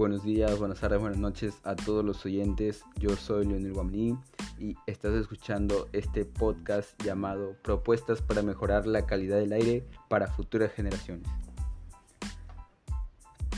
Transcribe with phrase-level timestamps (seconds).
[0.00, 2.84] buenos días, buenas tardes, buenas noches a todos los oyentes.
[2.96, 4.16] Yo soy Leonel Guamní
[4.58, 10.72] y estás escuchando este podcast llamado Propuestas para mejorar la calidad del aire para futuras
[10.72, 11.28] generaciones.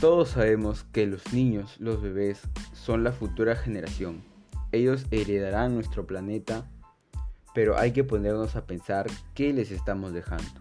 [0.01, 2.41] Todos sabemos que los niños, los bebés,
[2.73, 4.21] son la futura generación.
[4.73, 6.69] Ellos heredarán nuestro planeta,
[7.55, 10.59] pero hay que ponernos a pensar qué les estamos dejando.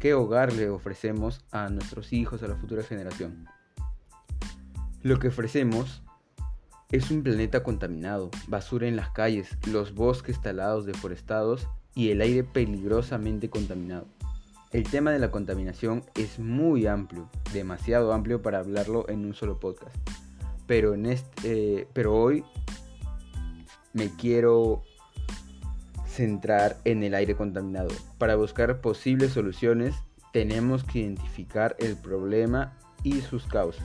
[0.00, 3.48] ¿Qué hogar le ofrecemos a nuestros hijos, a la futura generación?
[5.04, 6.02] Lo que ofrecemos
[6.90, 12.42] es un planeta contaminado, basura en las calles, los bosques talados deforestados y el aire
[12.42, 14.06] peligrosamente contaminado.
[14.70, 19.60] El tema de la contaminación es muy amplio, demasiado amplio para hablarlo en un solo
[19.60, 19.94] podcast.
[20.66, 22.42] Pero, en este, hoy
[23.92, 24.84] me quiero
[26.06, 27.90] centrar en el aire contaminado.
[28.16, 29.94] Para buscar posibles soluciones
[30.32, 33.84] tenemos que identificar el problema y sus causas.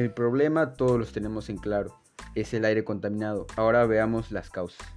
[0.00, 2.00] El problema todos los tenemos en claro,
[2.34, 3.46] es el aire contaminado.
[3.54, 4.88] Ahora veamos las causas.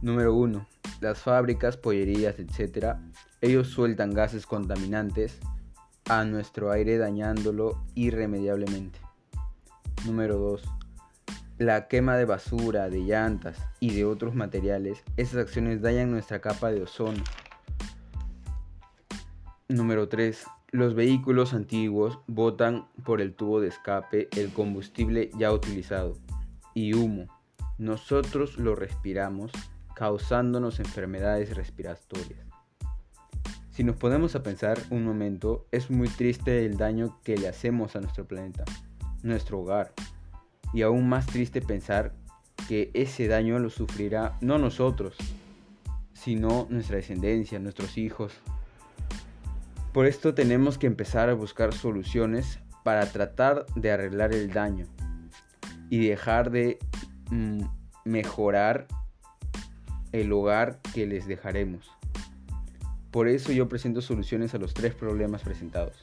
[0.00, 0.66] Número 1.
[1.02, 2.96] Las fábricas, pollerías, etc.
[3.42, 5.40] Ellos sueltan gases contaminantes
[6.08, 8.98] a nuestro aire dañándolo irremediablemente.
[10.06, 10.62] Número 2.
[11.58, 15.04] La quema de basura, de llantas y de otros materiales.
[15.18, 17.22] Esas acciones dañan nuestra capa de ozono.
[19.68, 26.16] Número 3 los vehículos antiguos botan por el tubo de escape el combustible ya utilizado
[26.74, 27.28] y humo.
[27.78, 29.52] Nosotros lo respiramos
[29.94, 32.44] causándonos enfermedades respiratorias.
[33.70, 37.94] Si nos ponemos a pensar un momento, es muy triste el daño que le hacemos
[37.94, 38.64] a nuestro planeta,
[39.22, 39.92] nuestro hogar.
[40.72, 42.16] Y aún más triste pensar
[42.66, 45.16] que ese daño lo sufrirá no nosotros,
[46.14, 48.32] sino nuestra descendencia, nuestros hijos,
[49.94, 54.86] por esto tenemos que empezar a buscar soluciones para tratar de arreglar el daño
[55.88, 56.80] y dejar de
[57.30, 57.62] mm,
[58.04, 58.88] mejorar
[60.10, 61.92] el hogar que les dejaremos.
[63.12, 66.02] Por eso yo presento soluciones a los tres problemas presentados.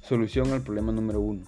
[0.00, 1.42] Solución al problema número uno.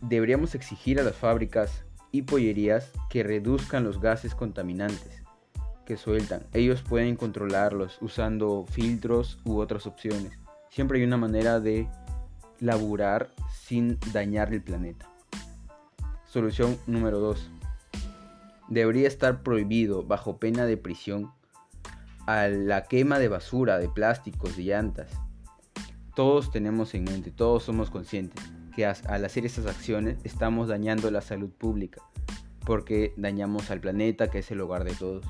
[0.00, 5.24] Deberíamos exigir a las fábricas y pollerías que reduzcan los gases contaminantes
[5.86, 6.44] que sueltan.
[6.52, 10.38] Ellos pueden controlarlos usando filtros u otras opciones.
[10.74, 11.86] Siempre hay una manera de
[12.58, 15.08] laburar sin dañar el planeta.
[16.26, 17.48] Solución número 2.
[18.70, 21.30] Debería estar prohibido, bajo pena de prisión,
[22.26, 25.12] a la quema de basura, de plásticos, de llantas.
[26.16, 31.20] Todos tenemos en mente, todos somos conscientes que al hacer estas acciones estamos dañando la
[31.20, 32.02] salud pública,
[32.66, 35.24] porque dañamos al planeta que es el hogar de todos.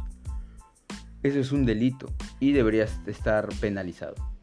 [1.23, 2.07] Eso es un delito
[2.41, 4.34] y debería estar penalizado.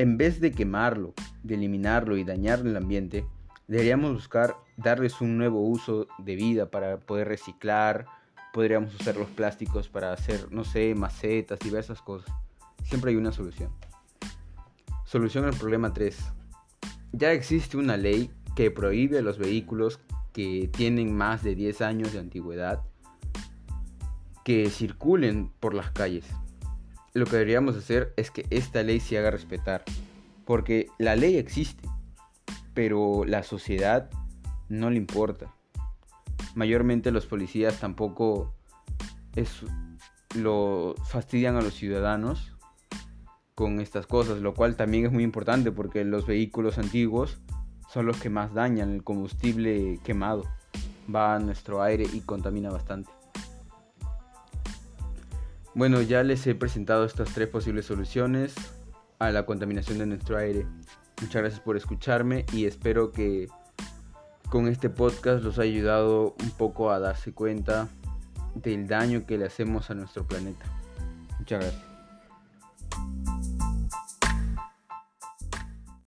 [0.00, 1.12] En vez de quemarlo,
[1.42, 3.26] de eliminarlo y dañar el ambiente,
[3.68, 8.06] deberíamos buscar darles un nuevo uso de vida para poder reciclar,
[8.54, 12.34] podríamos usar los plásticos para hacer, no sé, macetas, diversas cosas.
[12.82, 13.72] Siempre hay una solución.
[15.04, 16.16] Solución al problema 3.
[17.12, 20.00] Ya existe una ley que prohíbe a los vehículos
[20.32, 22.80] que tienen más de 10 años de antigüedad
[24.44, 26.24] que circulen por las calles
[27.14, 29.84] lo que deberíamos hacer es que esta ley se haga respetar.
[30.44, 31.88] Porque la ley existe,
[32.74, 34.10] pero la sociedad
[34.68, 35.54] no le importa.
[36.54, 38.54] Mayormente los policías tampoco
[40.34, 42.56] lo fastidian a los ciudadanos
[43.54, 47.38] con estas cosas, lo cual también es muy importante porque los vehículos antiguos
[47.88, 50.44] son los que más dañan, el combustible quemado
[51.12, 53.10] va a nuestro aire y contamina bastante.
[55.74, 58.54] Bueno, ya les he presentado estas tres posibles soluciones
[59.18, 60.66] a la contaminación de nuestro aire.
[61.20, 63.48] Muchas gracias por escucharme y espero que
[64.48, 67.88] con este podcast los haya ayudado un poco a darse cuenta
[68.54, 70.64] del daño que le hacemos a nuestro planeta.
[71.38, 71.89] Muchas gracias.